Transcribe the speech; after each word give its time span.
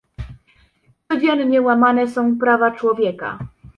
Codziennie 1.07 1.61
łamane 1.61 2.07
są 2.07 2.37
prawa 2.39 2.71
człowieka 2.71 3.39